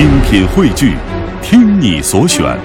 [0.00, 0.96] 精品汇聚，
[1.42, 2.58] 听你所选，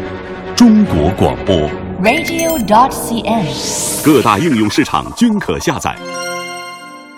[0.56, 1.54] 中国广播。
[2.02, 4.06] radio.dot.cn，。
[4.06, 5.94] 各大应用市场均可下载。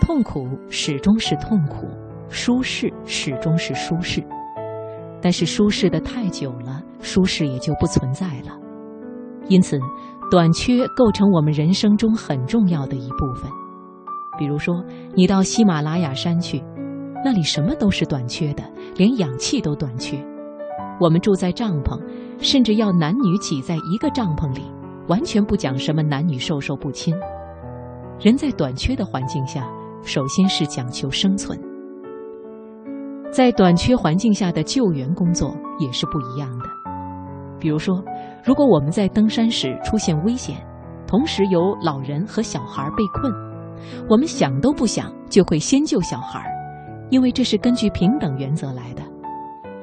[0.01, 1.85] 痛苦始终是痛苦，
[2.29, 4.23] 舒适始终是舒适，
[5.21, 8.57] 但是舒适的太久了，舒适也就不存在了。
[9.49, 9.77] 因此，
[10.31, 13.51] 短缺构成我们人生中很重要的一部分。
[14.39, 16.63] 比如说，你到喜马拉雅山去，
[17.23, 18.63] 那里什么都是短缺的，
[18.95, 20.17] 连氧气都短缺。
[20.99, 21.99] 我们住在帐篷，
[22.39, 24.61] 甚至要男女挤在一个帐篷里，
[25.07, 27.15] 完全不讲什么男女授受不亲。
[28.19, 29.67] 人在短缺的环境下，
[30.03, 31.59] 首先是讲求生存。
[33.31, 36.65] 在短缺环境下的救援工作也是不一样的。
[37.59, 38.03] 比如说，
[38.43, 40.57] 如果我们在登山时出现危险，
[41.05, 43.31] 同时有老人和小孩被困，
[44.09, 46.43] 我们想都不想就会先救小孩，
[47.09, 49.01] 因为这是根据平等原则来的。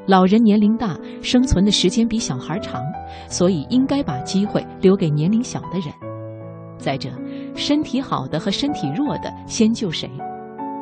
[0.06, 2.82] 老人年龄大，生存的时间比小孩长，
[3.28, 5.92] 所以应该把机会留给年龄小的人。
[6.76, 7.08] 再者，
[7.54, 10.10] 身体好的和身体弱的先救谁？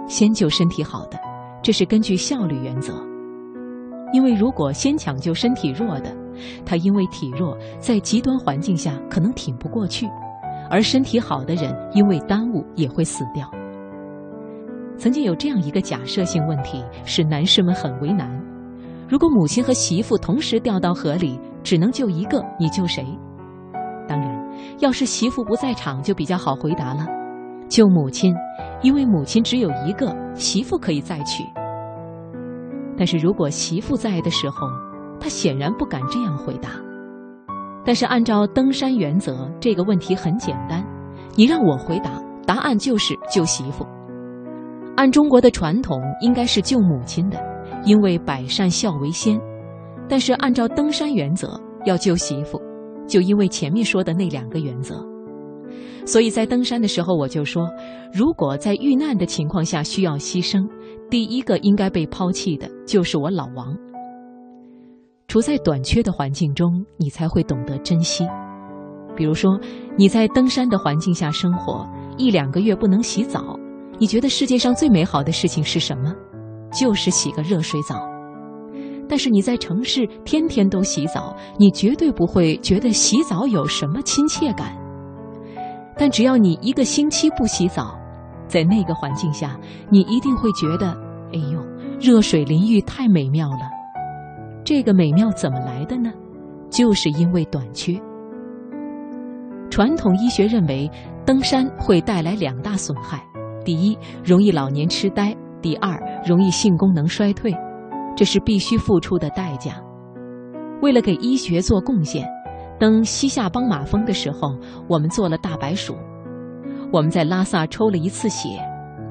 [0.09, 1.19] 先救身体好的，
[1.63, 2.95] 这是根据效率原则。
[4.13, 6.13] 因为如果先抢救身体弱的，
[6.67, 10.09] 他因为体弱，在极端环境下可能挺不过去，
[10.69, 13.49] 而身体好的人因为耽误也会死掉。
[14.97, 18.31] 曾经有这样一个假设性问题，使男士们很为难：
[19.09, 23.05] 如果母亲和媳妇同时掉到河里，只能救一个，你救谁？
[24.09, 27.07] 当然，要是媳妇不在场，就比较好回答了，
[27.69, 28.35] 救母亲，
[28.83, 31.43] 因为母亲只有一个，媳妇可以再娶。
[32.97, 34.69] 但是如果媳妇在的时候，
[35.19, 36.71] 他显然不敢这样回答。
[37.85, 40.85] 但是按照登山原则，这个问题很简单，
[41.35, 42.11] 你让我回答，
[42.47, 43.85] 答案就是救媳妇。
[44.97, 47.39] 按中国的传统，应该是救母亲的，
[47.85, 49.41] 因为百善孝为先。
[50.09, 52.61] 但是按照登山原则，要救媳妇，
[53.07, 55.05] 就因为前面说的那两个原则。
[56.05, 57.69] 所以在登山的时候，我就说，
[58.13, 60.69] 如果在遇难的情况下需要牺牲，
[61.09, 63.75] 第一个应该被抛弃的就是我老王。
[65.29, 68.27] 处在短缺的环境中，你才会懂得珍惜。
[69.17, 69.59] 比如说，
[69.97, 73.59] 你在登山的环境下生活一两个月不能洗澡，
[73.99, 76.13] 你觉得世界上最美好的事情是什么？
[76.73, 78.09] 就是洗个热水澡。
[79.09, 84.75] 但是你在城市天天都洗澡，你绝对不会觉得洗澡有什么亲切感。
[85.99, 87.95] 但只要你一个星期不洗澡，
[88.49, 89.59] 在那个环境下，
[89.91, 90.93] 你一定会觉得，
[91.33, 91.63] 哎呦，
[92.01, 93.71] 热水淋浴太美妙了。
[94.65, 96.11] 这个美妙怎么来的呢？
[96.71, 98.01] 就是因为短缺。
[99.69, 100.91] 传统医学认为，
[101.27, 103.23] 登山会带来两大损害：
[103.65, 107.53] 第一，容易老年痴呆；第二，容易性功能衰退。
[108.15, 109.83] 这是必须付出的代价。
[110.83, 112.29] 为了给医学做贡献，
[112.79, 114.55] 登西夏邦马峰的时候，
[114.89, 115.97] 我们做了大白鼠。
[116.93, 118.49] 我们在拉萨抽了一次血，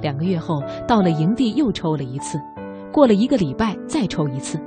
[0.01, 2.38] 两个月后到了营地又抽了一次，
[2.91, 4.59] 过了一个礼拜再抽一次。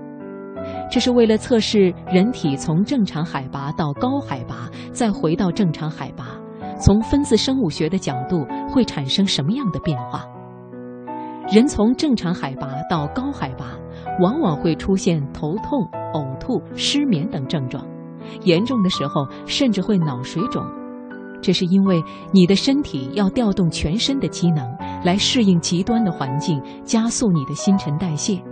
[0.90, 6.36] 这是为了测试人体从正常海拔到高海拔，再回到正常海拔，
[6.78, 10.24] 从分子生物学的角度会产生什么样的变化。
[11.52, 13.76] 人从正常海拔到高海拔，
[14.20, 17.86] 往往会出现头痛、呕吐、失眠等症状，
[18.42, 20.64] 严重的时候甚至会脑水肿。
[21.42, 22.02] 这是因为
[22.32, 24.66] 你的身体要调动全身的机能
[25.04, 28.42] 来适应极端的环境，加速你的新陈代谢。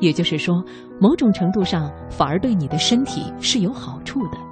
[0.00, 0.60] 也就是说，
[1.00, 4.51] 某种程度上反而对你的身体是有好处的。